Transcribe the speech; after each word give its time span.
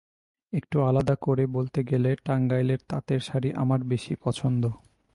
একটু 0.53 0.77
আলাদা 0.81 1.15
করে 1.21 1.43
বলতে 1.47 1.79
গেলে 1.83 2.11
টাঙ্গাইলের 2.25 2.81
তাঁতের 2.87 3.19
শাড়ি 3.19 3.49
আমার 3.53 3.79
বেশি 3.83 4.13
পছন্দ। 4.23 4.63